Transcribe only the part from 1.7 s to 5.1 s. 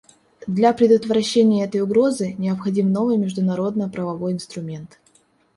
угрозы необходим новый международно-правовой инструмент.